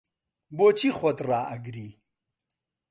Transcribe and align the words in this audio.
بۆچی 0.57 0.89
خۆت 0.97 1.17
ڕائەگری؟ 1.29 1.87